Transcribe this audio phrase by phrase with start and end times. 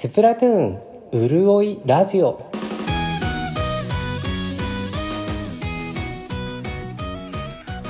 [0.00, 2.48] スプラトゥーンうるおいラジオ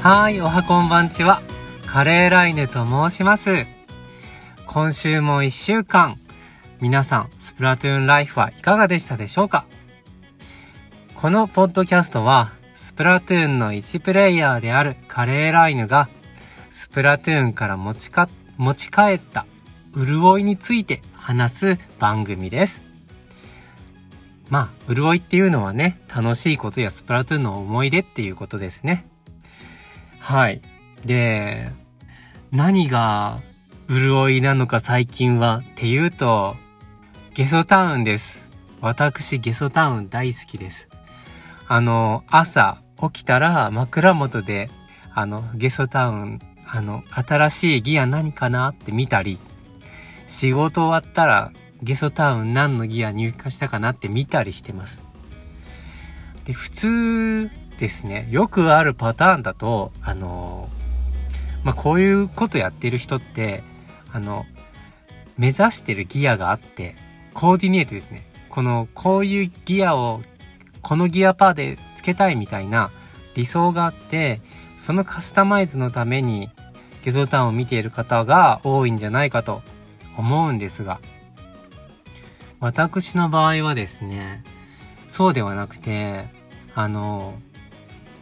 [0.03, 1.43] はい、おはこんばんちは。
[1.87, 3.67] カレーライネと申します。
[4.65, 6.19] 今週も一週間、
[6.81, 9.67] 皆さん、スプラトゥーンライフはいかがでしたでしょうか？
[11.15, 16.09] このポッドキャストは、スプラトゥーンの1プレイヤーであるカレーライヌが、
[16.71, 19.45] スプラトゥーンから持ちか、持ち帰った
[19.95, 22.81] 潤いについて話す番組です。
[24.49, 29.05] まあ、潤いっていうのはね、楽しいことやスプラトゥーンの思い出っていうことですね。
[30.21, 30.63] はい。
[31.05, 31.71] で、
[32.51, 33.43] 何が
[33.91, 36.57] 潤いなのか最近はっていうと、
[37.35, 38.43] ゲソタウンです。
[38.81, 40.89] 私、ゲソタウン大好きです。
[41.67, 44.71] あの、朝起きたら枕元で、
[45.13, 49.39] あの、ゲソタウン、あの、新しいギア何かなって見たり、
[50.29, 55.03] 仕事終わったらゲソタウン何のギア入荷したかなって見たりしてます。
[56.45, 60.69] で、普通ですね、よくあるパターンだと、あの、
[61.65, 63.63] まあ、こういうことやってる人って、
[64.13, 64.45] あの、
[65.37, 66.97] 目指してるギアがあって、
[67.33, 68.27] コーディネートですね。
[68.49, 70.21] この、こういうギアを、
[70.83, 72.91] このギアパーでつけたいみたいな
[73.35, 74.41] 理想があって、
[74.77, 76.51] そのカスタマイズのために
[77.03, 79.63] ゲゾタウンを見ている方が多いんじゃないかと
[80.19, 81.01] 思うんですが、
[82.61, 84.43] 私の場合はですね、
[85.07, 86.27] そうではなくて、
[86.75, 87.35] あの、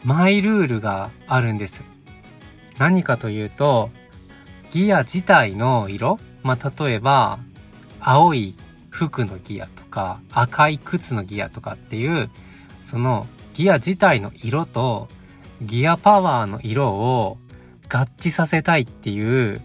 [0.05, 1.83] マイルールがあるんです。
[2.79, 3.91] 何かというと、
[4.71, 7.41] ギア自体の色まあ、例えば、
[7.99, 8.55] 青い
[8.91, 12.31] 服のギアとか、赤い靴のギアとかっていう、
[12.83, 15.09] そのギア自体の色と、
[15.63, 17.39] ギアパワーの色を
[17.89, 19.63] 合致させたいっていう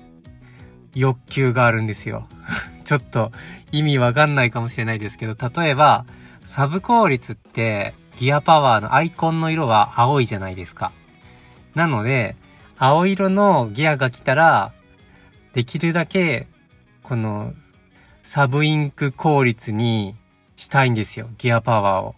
[0.93, 2.27] 欲求があるんですよ。
[2.83, 3.31] ちょっと
[3.71, 6.05] 意味わかんないかもしれないですけど、例えば、
[6.43, 10.91] サブ効率ってギアパワーのアイコンの色は青いじゃないですか。
[11.75, 12.35] なので、
[12.77, 14.73] 青色のギアが来たら、
[15.53, 16.47] できるだけ、
[17.03, 17.53] この、
[18.23, 20.15] サブインク効率に
[20.55, 21.29] したいんですよ。
[21.37, 22.15] ギアパワーを。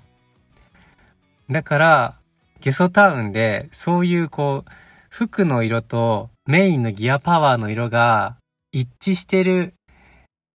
[1.49, 2.15] だから、
[2.61, 4.71] ゲソタウンで、そういうこう、
[5.09, 8.37] 服の色とメインのギアパワーの色が
[8.73, 9.75] 一致してる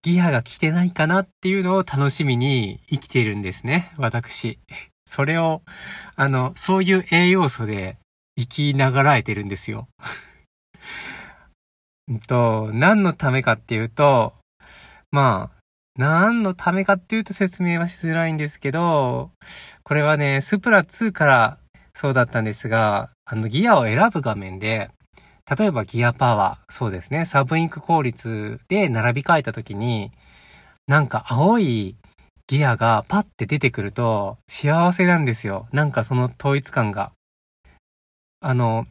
[0.02, 4.58] ギアが来てないかなっていうのを楽しみに生きているんですね、私。
[5.06, 5.62] それを、
[6.16, 7.96] あの、そういう栄養素で
[8.36, 9.88] 生きながらえてるんですよ。
[12.08, 14.34] うんと、何のためかっていうと、
[15.12, 15.58] まあ、
[15.96, 19.30] 何のためかっていうと説明はしづらいんですけど、
[19.84, 21.58] これはね、スプラ2から
[21.94, 24.90] そうだったんですが、あの、ギアを選ぶ画面で、
[25.56, 30.12] 例えばギアパワー、そうですね、サブインク効率で並び替えた時に、
[30.86, 31.96] なんか青い
[32.46, 35.66] ギアがパッて出てくると幸せなんですよ。
[35.72, 37.12] なんかその統一感が。
[38.40, 38.86] あの、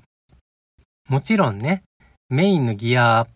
[1.10, 1.84] もちろんね、
[2.30, 3.28] メインのギア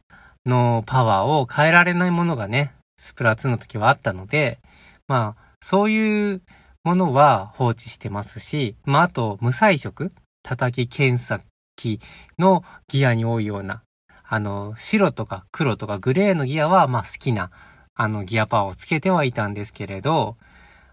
[0.45, 4.59] のパワーを変えられないものがね、スプラ2の時はあったので、
[5.07, 6.41] まあ、そういう
[6.83, 10.11] ものは放置してますし、まあ、あと、無彩色
[10.43, 11.41] 叩き検査
[11.81, 11.99] 機
[12.37, 13.83] のギアに多いような、
[14.23, 17.51] あの、白とか黒とかグレーのギアは、まあ好きな、
[17.95, 20.37] あの、ギアパワーをつけてはいたんですけれど、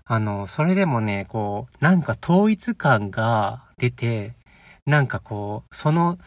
[0.05, 4.35] あの、それでもね、こう、なんか統一感が出て、
[4.87, 6.19] なんかこう、その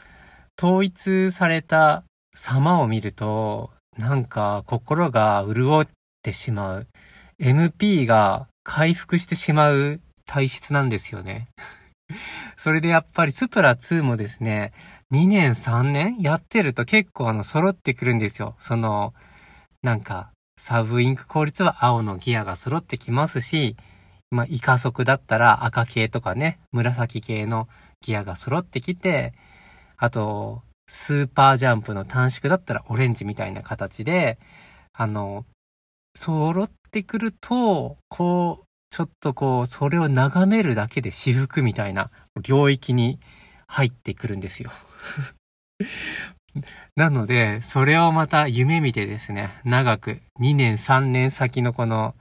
[0.57, 2.03] 統一された
[2.35, 5.87] 様を見ると、なんか心が潤っ
[6.21, 6.87] てしまう。
[7.39, 11.47] MP が回復してしまう体質なんですよね。
[12.61, 14.71] それでやっぱりスプラ2もですね、
[15.11, 18.55] 2年3年やってると結構あの揃ってくるんですよ。
[18.59, 19.15] その、
[19.81, 20.29] なんか、
[20.59, 23.75] サブインク効率は青のギアが揃ってきますし、
[24.29, 27.67] まあ、イカ速だったら赤系とかね、紫系の
[27.99, 29.33] ギアが揃ってきて、
[29.97, 34.37] あと、スーパージャンプの短縮だったらオレンジみたいな形で、
[34.93, 35.45] あの、
[36.15, 42.11] 揃ってくると、こう、ちょっとこう、それを眺めるだけで私服みたいな
[42.43, 43.19] 領域に
[43.67, 44.71] 入ってくるんですよ。
[46.97, 52.15] なので、それをまた夢見てですね、長く2年3年先のこの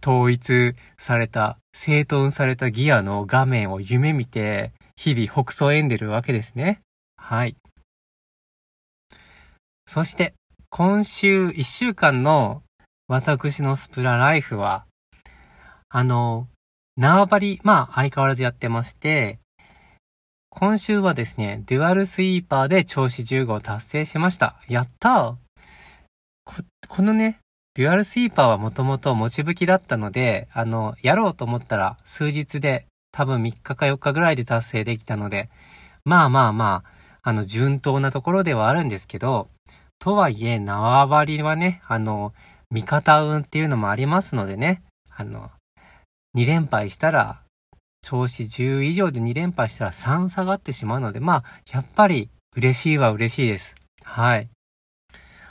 [0.00, 6.80] 統一された、整頓されたギアの画面を夢見て、日々北総えんでるわけですね。
[7.16, 7.56] はい。
[9.86, 10.34] そして、
[10.70, 12.62] 今週1週間の
[13.08, 14.86] 私のスプラライフは、
[15.96, 16.46] あの、
[16.98, 19.38] 縄張り、まあ相変わらずやってまして、
[20.50, 24.56] 今週はですね、デュアルスイーパーで調子15を達成しました。
[24.68, 25.38] やった
[26.44, 26.56] こ
[26.86, 27.38] このね、
[27.76, 35.48] デュアルスイーパーはもともと持ち吹きだったので、あの、やろうと思ったら数日で多分3日か4日ぐらいで達成できたので、
[36.04, 36.82] まあまあま
[37.22, 39.48] あ、あの、順当なところではあるんですけど、
[39.98, 42.34] とはいえ、縄張りはね、あの、
[42.70, 45.50] 味方運っていうのもありますのでね、あの、
[46.36, 47.42] 2連敗したら、
[48.02, 53.74] 調子10以上で2連敗したら3下がってしまうので、まあ、やっぱり嬉しいは嬉しいです。
[54.04, 54.50] はい。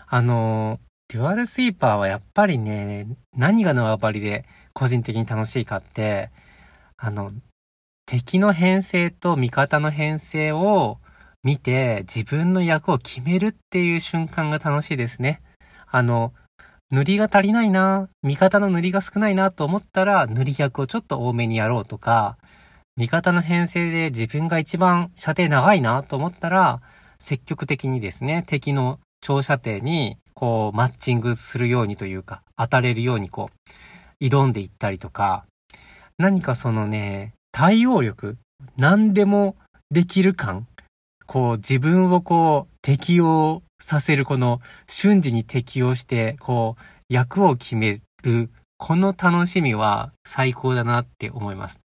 [0.07, 6.29] あの、デュアルスイーパーはやっぱりね、何が縄張りで個人的に楽しいかって、
[6.97, 7.31] あの、
[8.05, 10.99] 敵の編成と味方の編成を
[11.43, 15.41] 見て自分の役を決めるっていう瞬間が楽しいですね。
[15.87, 16.31] あの、
[16.91, 22.37] 塗りが足りないな、味方の塗りが少ないなと思ったら塗り役をちょっと多めにやろうとか、
[22.95, 26.81] 味方の編成で自分が一番射程長いなと思ったら、
[27.17, 33.49] 積極的にですね、敵の長射程にこうマッチングするようにというか、当たれるようにこ
[34.21, 35.45] う、挑んでいったりとか、
[36.17, 38.37] 何かそのね、対応力、
[38.77, 39.55] 何でも
[39.89, 40.67] できる感、
[41.25, 51.79] こう自分をこう適応させるこの瞬時に適応して、こう役を決める、この楽しみは最高だなって思います。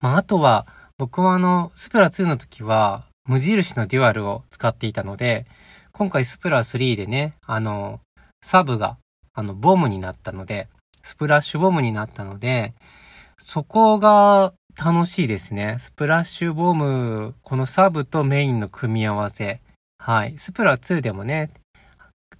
[0.00, 0.66] まあ、あとは、
[0.98, 5.46] 僕はあの、スプラ2の時は、無印のデュアルを使っていたので、
[5.92, 8.00] 今回スプラ3でね、あの、
[8.42, 8.98] サブが、
[9.32, 10.68] あの、ボムになったので、
[11.02, 12.74] スプラッシュボムになったので、
[13.38, 15.76] そこが楽しいですね。
[15.78, 19.60] スプラッシュボム、このサブとメインの組み合わせ。
[20.06, 20.36] はい。
[20.36, 21.50] スプラ2でもね、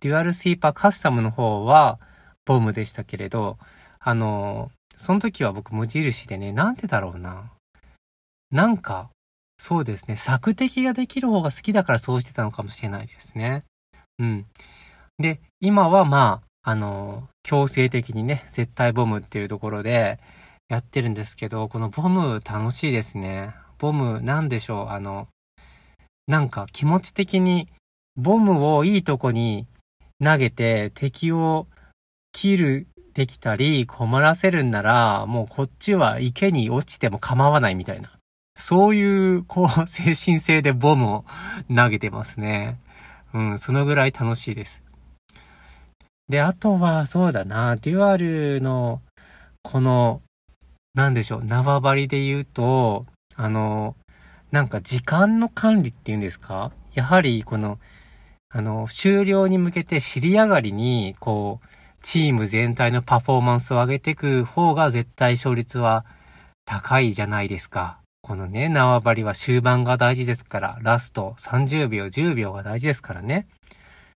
[0.01, 1.99] デュアルスイーパーカスタムの方は
[2.45, 3.57] ボムでしたけれど、
[3.99, 7.53] あの、その時は僕無印でね、なんでだろうな。
[8.51, 9.09] なんか、
[9.57, 13.63] そうですね、索敵ができる方が好きだからそうしてたのかもしれないですね。
[14.19, 14.47] うん。
[15.19, 20.21] で、今はまあ、あの、強制的にね、絶対ボムっていうところで
[20.69, 23.55] やってるんですけど、このボム楽しいですね。
[23.79, 25.29] ボム、なんでしょう、あの、
[26.27, 27.69] なんか気持ち的に
[28.17, 29.67] ボムをいいとこに
[30.23, 31.67] 投げて敵を
[32.33, 38.11] 切るできたり困らせるんなら、もうこっちは池に落ちても構わないみたいな。
[38.57, 41.25] そういう、こう、精神性でボムを
[41.75, 42.79] 投げてますね。
[43.33, 44.83] うん、そのぐらい楽しいです。
[46.29, 49.03] で、あとは、そうだな、デュアルの、
[49.63, 50.23] この、
[50.95, 53.97] なんでしょう、縄張りで言うと、あの、
[54.55, 56.71] なんか時間の管理っていうんですか？
[56.93, 57.81] やはり、この、
[58.51, 61.67] あの、終了に向けて尻上がりに、こう、
[62.03, 66.07] チーム全体のパフォーマンスを上げていく方が絶対勝率は
[66.67, 67.99] 高いじゃないですか。
[68.23, 73.49] このね、縄張りは終盤が大事ですから、ラスト30秒、10秒が大事ですからね。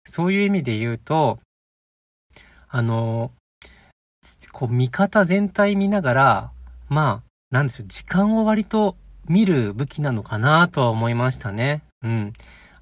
[0.05, 1.39] そういう意味で言うと、
[2.67, 3.31] あの、
[4.51, 6.51] こう、見方全体見ながら、
[6.89, 11.83] まあ、なんですよ、時間を割と見る武器なのかなとは思いましたね。
[12.03, 12.33] うん。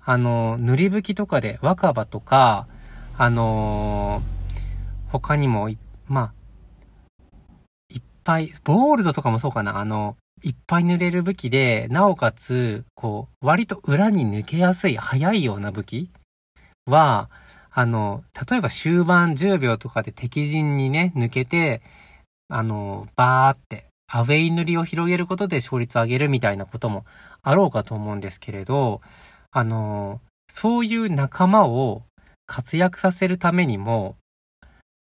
[0.05, 2.67] あの、塗り吹きとかで若葉とか、
[3.17, 5.69] あのー、他にも、
[6.07, 6.33] まあ、
[7.89, 16.09] いっぱい、ボールドとかもそうかな、あの、いっぱい塗れる武器で、なおかつ、こう、割と裏に抜けやすい、速いような武器
[16.85, 17.29] は、
[17.71, 21.81] あの、例えば終盤10秒とかで敵陣にね、抜けて、
[22.49, 27.03] あの、バーって、アウェイ塗りを広げることで勝率を上げるみたいなことも
[27.41, 29.01] あろうかと思うんですけれど、
[29.49, 32.03] あの、そういう仲間を
[32.45, 34.15] 活躍させるためにも、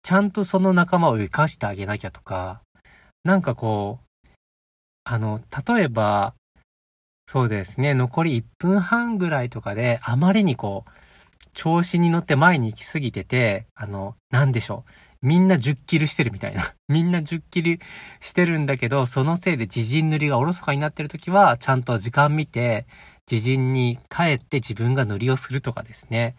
[0.02, 2.62] ちゃんとその仲間を生かしてあげなきゃとか、
[3.24, 4.28] なんかこう、
[5.04, 6.32] あの、例えば、
[7.26, 10.90] そうですね、残り1分半ぐらいとかで、あまりにこう、
[11.52, 14.90] 調子に乗って前に行き過ぎてて、あの、なんでしょう。
[15.24, 16.74] みんな10キルしてるみたいな。
[16.86, 17.80] みんな10キル
[18.20, 22.86] してるんだけど、そのせいで自陣塗りがおろそかになってる時は、ちゃんと時間見て、
[23.30, 26.36] 自陣に帰って自分が塗りをするとかですね。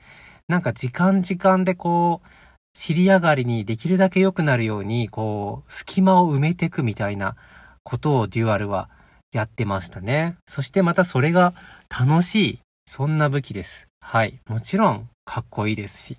[0.47, 2.27] なんか時間時間でこう、
[2.75, 7.35] 尻上がりにできるだけ良くなるように、こう、隙間を埋めていくみたいな
[7.83, 8.89] ことをデュアルは
[9.31, 10.35] やってましたね。
[10.45, 11.55] そしてまたそれが
[11.89, 13.87] 楽しい、そんな武器です。
[14.01, 14.39] はい。
[14.47, 16.17] もちろん、かっこいいですし。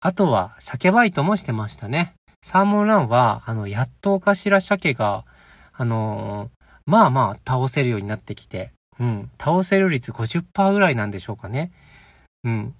[0.00, 2.14] あとは、鮭バイトもしてましたね。
[2.42, 5.24] サーモンランは、あの、やっとおかしら鮭が、
[5.72, 6.48] あのー、
[6.86, 11.70] まあまあ倒せるようになってきて、うん、倒せる率50%ぐらいなんでしょうかね。
[12.44, 12.74] うん。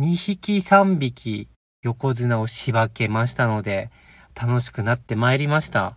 [0.00, 1.48] 2匹3匹
[1.82, 3.90] 横綱をしばけましたので、
[4.40, 5.96] 楽しくなってまいりました。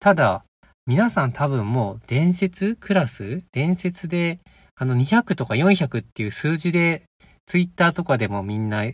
[0.00, 0.44] ただ、
[0.86, 3.42] 皆さん多分もう伝説クラス？
[3.52, 4.40] 伝説で、
[4.76, 7.02] あの200とか400っていう数字で、
[7.46, 8.84] ツイッターとかでもみんな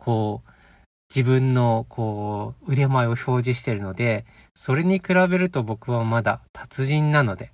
[0.00, 0.50] こう、
[1.14, 7.50] 自分の、こう、腕前を表示してるので、それに比べると僕はまだ達人なので、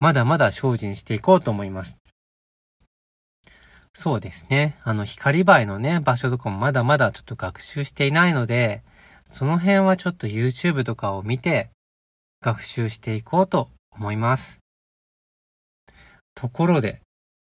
[0.00, 1.98] まだまだ精進していこうと思います。
[3.94, 4.78] そうですね。
[4.84, 8.82] あの、光映えのね、場所とかもまだまだちょっと学習していないので、
[9.24, 11.70] その辺はちょっと YouTube とかを見て、
[12.40, 14.58] 学習していこうと思います。
[16.34, 17.00] ところで、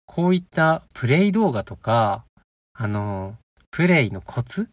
[0.05, 2.25] こういったプレイ動画とか、
[2.73, 3.35] あの、
[3.71, 4.63] プレイのコツ？
[4.63, 4.65] っ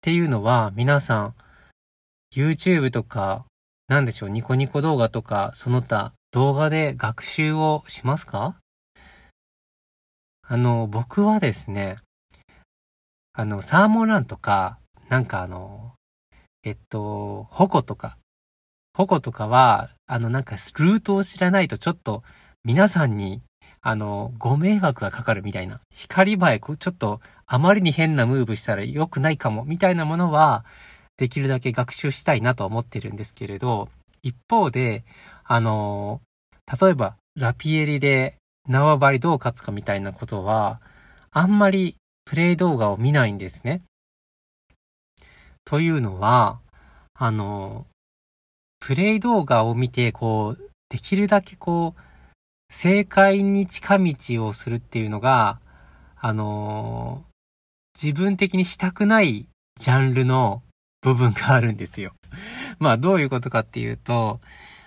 [0.00, 1.34] ていうのは皆さん
[2.34, 3.44] YouTube とか、
[3.86, 8.56] なんでしょう、ニコニコ動画とか、その他動画で学習をしますか？
[10.44, 11.98] あの、僕はですね、
[13.34, 15.92] あの、サーモンランとか、なんかあの、
[16.64, 18.18] えっと、ホコとか、
[18.94, 22.24] ホコとかは、あの、なんかルートを知らないとちょっと
[22.64, 23.42] 皆さんに、
[23.80, 27.20] あの、ご迷惑がかかるみたいな、光映え、ちょっと
[27.52, 30.64] あまりに変なムーブしたら良くないかも、みたいなものは、
[31.18, 33.90] できるだけ学習したいなと思ってるんですけれど、
[34.22, 35.04] 一方で、
[35.44, 36.22] あの、
[36.80, 38.38] 例えば、ラピエリで
[38.70, 40.80] 縄張りどう勝つかみたいなことは、
[41.30, 43.82] あんまりプレイ動画を見ないんですね。
[45.66, 46.58] というのは、
[47.12, 47.84] あの、
[48.80, 52.00] プレイ動画を見て、こう、できるだけこう、
[52.72, 55.60] 正解に近道をするっていうのが、
[56.16, 57.26] あの、
[58.00, 60.62] 自分的にしたくないジャンルの
[61.02, 62.14] 部分があるんですよ。
[62.78, 64.40] まあ、どういうことかっていうと、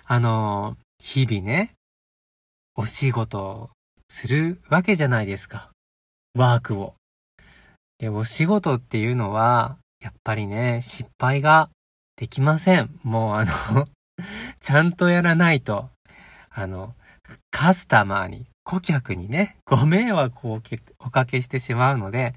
[0.04, 1.74] あの、日々ね、
[2.74, 3.70] お仕事
[4.08, 5.70] するわけじゃないですか。
[6.34, 6.94] ワークを。
[7.98, 11.70] で、お仕事っていうのは、やっぱりね、失敗が
[12.16, 12.98] できません。
[13.02, 13.88] もうあの
[14.58, 15.90] ちゃんとやらないと、
[16.50, 16.94] あの、
[17.50, 20.60] カスタマーに、顧客にね、ご迷惑を
[20.98, 22.34] おかけしてしまうので、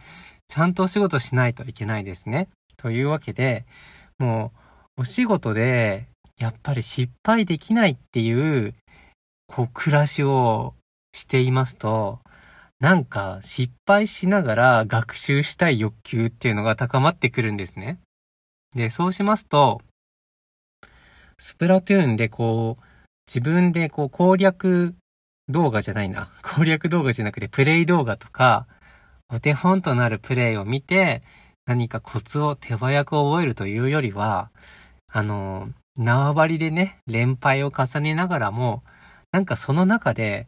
[0.49, 2.49] ちゃんとお仕事しないといけないですね。
[2.75, 3.65] というわけで、
[4.17, 4.51] も
[4.97, 8.73] う、お仕事で、やっぱり失敗できないっていう、
[9.47, 10.73] こう、暮らしを
[11.13, 12.19] していますと、
[12.79, 17.99] なんか失敗しながら学習したい欲求っていうのが高まってくるんですね。
[18.73, 19.81] で、そうしますと、
[21.37, 22.83] スプラトゥーンでこう、
[23.27, 24.95] 自分でこう攻略
[25.49, 26.31] 動画じゃないな。
[26.41, 28.65] 攻略動画じゃなくてプレイ動画とか、
[29.31, 31.21] お手本となるプレイを見て、
[31.65, 34.49] 何かコツを手早く覚えるというよりは、
[35.11, 38.83] あの、縄張りでね、連敗を重ねながらも、
[39.31, 40.47] なんかその中で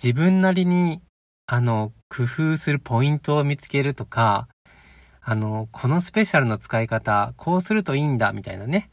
[0.00, 1.02] 自分なりに、
[1.46, 4.48] あの、工夫するポイントを見つけるとか、
[5.20, 8.90] あの、このスペシャルの使い方、こうするといいんだ、みたいなね。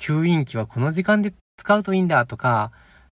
[0.00, 2.72] 吸引器はこの時間で使うといいんだとか、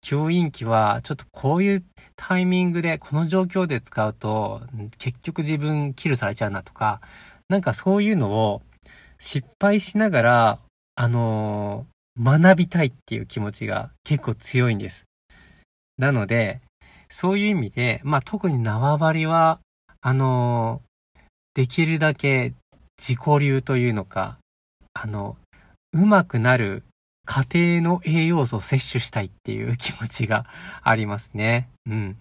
[0.06, 1.84] 吸引器はちょっとこういう
[2.16, 4.62] タイミングで、この状況で使うと、
[5.00, 7.02] 結局自分キルされちゃうなとか、
[7.50, 8.62] なんかそういうのを
[9.18, 10.60] 失敗しながら、
[10.94, 15.06] あのー、学びたいっていう気持ちが結構強いんです。
[15.98, 16.62] なので、
[17.10, 19.60] そういう意味で、まあ特に縄張りは、
[20.02, 21.20] あのー、
[21.56, 22.54] できるだけ
[23.00, 24.38] 自己流というのか、
[24.94, 25.36] あの、
[25.94, 26.84] うまくなる
[27.26, 30.46] 家庭の栄養素を摂取したいっていう気持ちが
[30.84, 31.70] ありますね。
[31.88, 32.18] うん。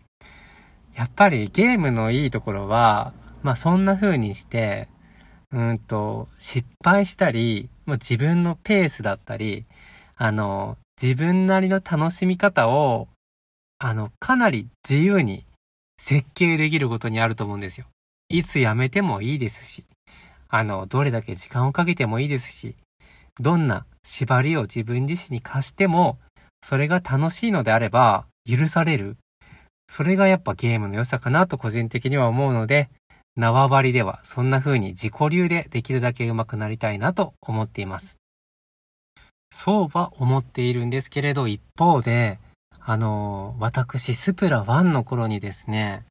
[0.95, 4.89] やっぱりゲームのいいところは、まあそんな風にして、
[5.53, 9.67] うんと、失敗したり、まあ、自分のペースだったり、
[10.17, 13.09] あの、自分なりの楽しみ方を、
[13.79, 15.45] あの、かなり自由に
[16.01, 17.87] 設計できることにあると思うんですよ。
[18.29, 19.85] いつやめてもいいですし、
[20.49, 22.75] あの、どれだけ時間をかけてもいいですし、
[23.41, 26.19] どんな縛りを自分自身に課しても、
[26.63, 29.17] それが楽しいのであれば、許される。
[29.89, 32.91] それがやっぱゲームの良さかなと個人的には思うので、
[33.37, 38.17] 縄張りではそんな風に自己流でできるだけ上手くなりたいなと思っています。
[39.51, 42.39] そうは思っているんですけれど、一方で、
[42.81, 46.05] あの、私、スプラ1の頃にですね、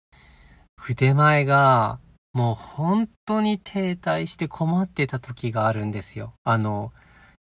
[0.78, 2.00] 筆前が
[2.34, 6.34] もう本当に停滞して困ってた時があるんですよ。
[6.44, 6.92] あの、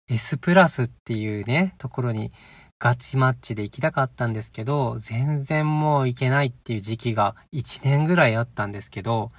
[0.08, 2.32] S プラスっていうね、ところに
[2.78, 9.30] ガチマッチで行きたかったんですけど、全然もう行けないっていう時期が1年ぐらいあったんですけど、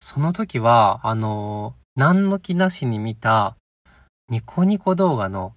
[0.00, 3.56] その時は、あの、何の気なしに見た
[4.28, 5.54] ニコニコ動画の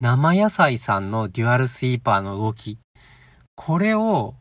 [0.00, 2.78] 生野菜さんのデュアルスイーパーの動き。
[3.54, 4.34] これを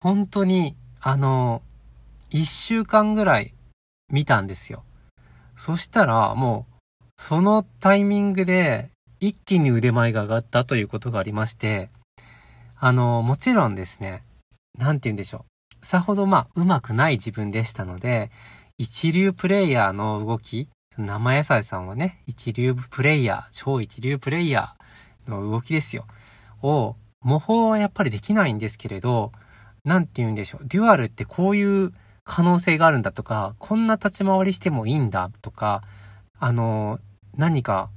[0.00, 1.62] 本当にあの、
[2.30, 3.54] 一週間ぐらい
[4.10, 4.82] 見たんですよ。
[5.56, 6.67] そしたらもう
[7.28, 8.88] そのタイミングで
[9.20, 11.90] 一気に腕前が上がったということがありまして、
[12.74, 14.24] あの、もちろんですね、
[14.78, 15.44] なんて言うんでしょ
[15.82, 15.84] う。
[15.84, 18.30] さほどまあ、うまくない自分でしたので、
[18.78, 26.06] 一流プレイヤーの動き、生野菜さんはね、一流プレイヤー、超一流プレイヤーの動きですよ。
[26.62, 29.32] を、模倣はやっぱりできないんですけれど、
[29.84, 30.66] なんて言うんでしょう。
[30.66, 31.92] デュアルってこういう
[32.24, 35.82] 可能性があるんだとか、こんな立ち回りしてもいいんだとか、
[36.40, 36.98] あの、
[37.38, 37.88] 何か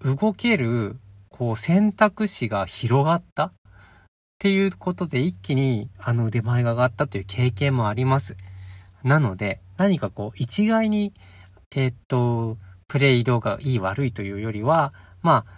[0.00, 0.96] 動ける、
[1.28, 3.44] こう選択肢が広がった？
[3.44, 3.52] っ
[4.40, 8.36] ていうことで一気にあの腕前が上がったという経験もあります。
[9.04, 11.12] なので、何かこう一概に、
[11.70, 15.52] え、っと、プレイ動画がいい悪いというよりは、まあ、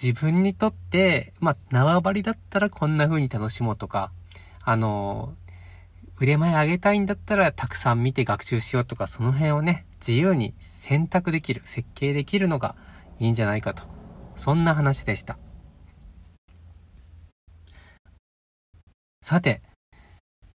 [0.00, 4.12] 自分にとって、まあ、縄張りだったらこんな風に楽しもうとか、
[4.62, 5.34] あの、
[6.20, 12.74] 腕前上げたいんだったらたくさん見て学習しようとか、その辺をね、自由に選択できる、設計できるのが
[13.20, 13.84] いいんじゃないかと。
[14.34, 15.38] そんな話でした。
[19.22, 19.62] さて、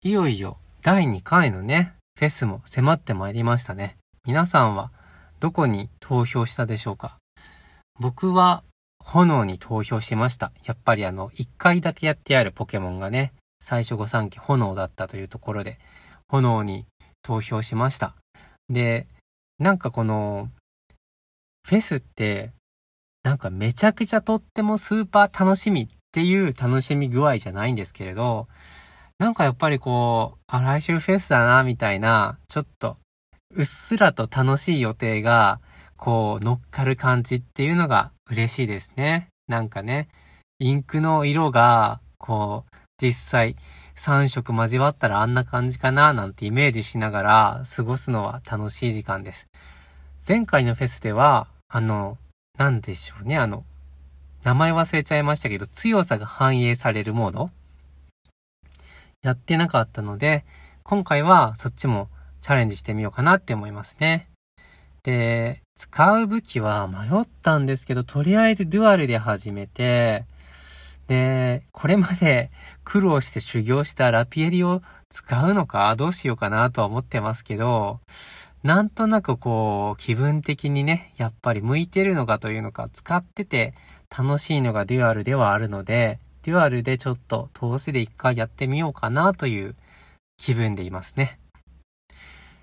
[0.02, 3.98] いよいよ第2回のね、フェスも迫ってまいりましたね。
[4.26, 4.92] 皆さんは
[5.40, 7.18] どこに投票したでしょうか？
[8.00, 8.64] 僕は
[9.04, 10.52] 炎に投票しました。
[10.64, 15.80] やっぱりあの、1回だけやってあるポケモンがね、最初御三家炎だったというところで、
[16.28, 16.86] 炎に
[17.22, 18.16] 投票しました。
[18.70, 19.08] で、
[19.60, 20.50] なんかこの、
[21.68, 22.52] フェスって、
[23.24, 28.48] なんかめちゃくちゃとってもスーパー楽しみっていう楽しみ具合じゃないんですけれど、
[29.20, 32.98] なんかやっぱりこう、あ、来週フェスだな、みたいな、ちょっと、
[33.54, 35.62] うっすらと楽しい予定が、
[35.96, 39.28] こう、乗っかる感じっていうのが嬉しいですね。
[39.48, 40.10] なんかね、
[40.58, 42.71] インクの色が、こう、
[43.02, 43.56] 実際
[43.96, 49.48] 3色交わったらあんな感じかななんてイメージしながら過ごすのは楽しい時間です。
[50.28, 52.18] 前回のフェスでは、あの、
[52.58, 53.64] なんでしょうね、あの、
[54.44, 57.50] 名前忘れちゃいましたけど、強さが反映されるモード
[59.24, 60.46] やってなかったので、
[60.84, 64.30] 今回はそっちもチャレンジしてみようかなって思いますね。
[65.04, 70.26] で、使う武器は迷ったんですけど、とりあえずデュアルで始めて、
[71.12, 72.52] で、これまで
[72.86, 78.00] 苦労して修行したラピエリを使うのかどうしようかなとは思ってますけど、
[78.64, 83.74] なんとなくこう、気分的にね、やっぱり向いてるのかというのか、使ってて
[84.10, 89.76] 楽しいのがデュアルではあるので、デュアルでちょっと投資で一回やってみようかなという
[90.38, 91.42] 気分でいますね。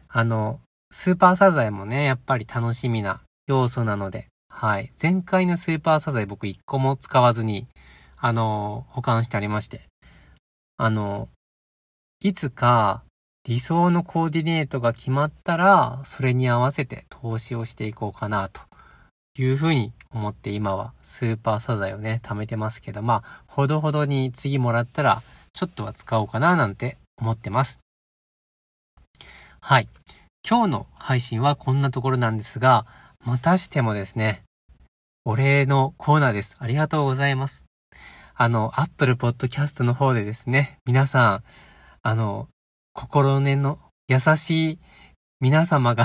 [0.08, 4.90] あの、スーパーサザエもね、やっぱり楽しみな要素なので、はい。
[5.00, 7.68] 前回のスーパーサザエ僕一個も使わずに、
[8.20, 9.82] あの、保管してありまして。
[10.76, 11.28] あの、
[12.20, 13.02] いつか
[13.44, 18.60] 理想のコーディネートが決まったら、それに合わせて投資をしていこうかなと
[19.38, 27.80] いうふうに思って今はスーパーサザエをね、貯めてますけど、まあ、ほどほどに次もらったら、ちょっとは使おうかななんて思ってます。
[29.60, 29.88] はい。
[30.48, 32.86] 今日の配信はこんなところなんですが、
[33.24, 34.42] またしてもですね、
[35.24, 36.56] お礼のコーナーです。
[36.58, 37.67] ありがとうございます。
[38.40, 41.44] あの、Apple Podcast の方でですね、皆さん、
[42.02, 42.46] あの、
[42.92, 44.78] 心根の優しい
[45.40, 46.04] 皆様が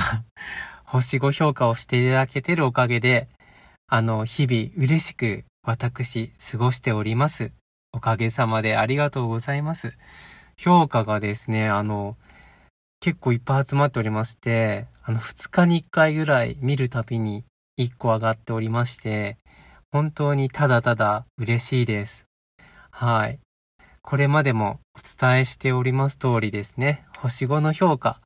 [0.82, 3.28] 星5評価をしていただけてるおかげで、
[3.86, 7.52] あの、日々嬉しく私過ごしております。
[7.92, 9.96] おかげさまでありがとうございます。
[10.56, 12.16] 評価がですね、あの、
[12.98, 17.44] 結構いっぱい集まっておりまして、あの、2日に1回ぐらい見るたびに
[17.78, 19.38] 1個上がっておりまして、
[19.94, 22.26] 本当にただただ嬉しいです。
[22.90, 23.38] はい。
[24.02, 28.20] これまでもお伝えしております通りですね、星5の評価。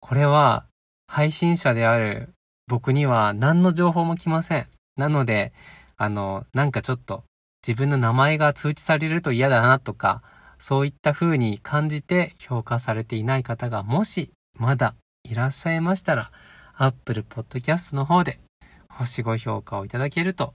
[0.00, 0.66] これは
[1.06, 2.30] 配信者である
[2.66, 4.66] 僕には何の情報も来ません。
[4.96, 5.52] なので、
[5.96, 7.22] あの、なんかちょっと
[7.64, 10.24] 自分の名前が通知されると嫌だなとか、
[10.58, 16.32] そういった風に感じて評価されていない方がもしまだいらっしゃいましたら、
[16.74, 18.40] Apple Podcast の方で
[18.88, 20.54] 星5評価をいただけると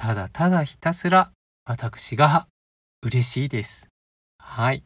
[0.00, 1.30] ただただひたすら
[1.66, 2.46] 私が
[3.02, 3.86] 嬉しいです。
[4.38, 4.82] はい。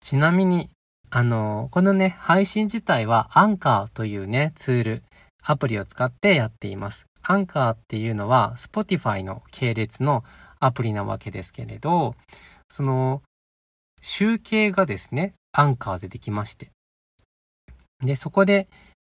[0.00, 0.70] ちなみに、
[1.08, 5.02] あの、このね、配信自体はアンカーというね、ツール、
[5.40, 7.06] アプリを使ってやっています。
[7.22, 10.24] アンカーっていうのは Spotify の系列の
[10.58, 12.16] アプリなわけですけれど、
[12.68, 13.22] その、
[14.02, 16.72] 集計がですね、アンカーでできまして。
[18.04, 18.66] で、そこで、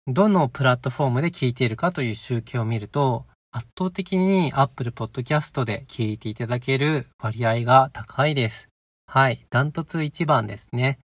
[0.08, 8.70] どのプラットフォームで聞いているかという集計を見ると、圧倒的に Apple Podcast で聞いていただける割合が高いです。
[9.08, 9.46] はい。
[9.50, 11.00] ダントツ1番ですね。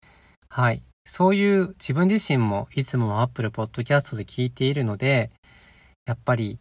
[0.49, 0.83] はい。
[1.05, 5.31] そういう自分自身もいつも Apple Podcast で聞いているので、
[6.05, 6.59] やっぱり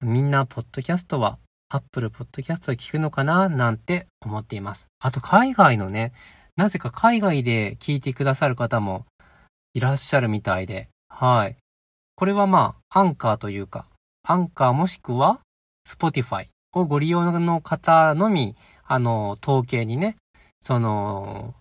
[0.00, 1.38] みんな Podcast は
[1.70, 3.48] Apple Podcast で聞くのかな？
[3.48, 4.86] なんて思っています。
[5.00, 6.12] あと海外のね、
[6.54, 9.06] なぜか海外で聞いてくださる方も
[9.74, 11.56] いらっしゃるみたいで、はい。
[12.14, 13.86] これはまあ、アンカーというか、
[14.28, 15.38] アンカーもしくは、
[15.86, 20.16] スポティファイをご利用の方のみ、あの、統計にね、
[20.60, 21.54] その、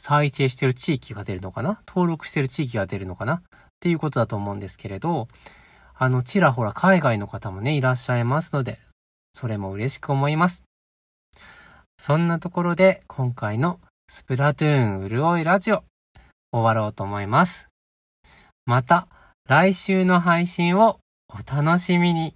[0.00, 1.78] 再生してる地域が出るのかな？
[1.86, 3.34] 登録してる地域が出るのかな？
[3.34, 3.42] っ
[3.80, 5.28] ていうことだと思うんですけれど、
[5.94, 8.78] あの、ちらほら海外の方もね、いらっしゃいますので、
[9.34, 10.64] それも嬉しく思います。
[11.98, 15.84] そんなところで、今回のスプラトゥーン潤いラジオ、
[16.50, 17.68] 終わろうと思います。
[18.64, 19.06] また、
[19.46, 20.98] 来週の配信を
[21.38, 22.34] お楽しみに。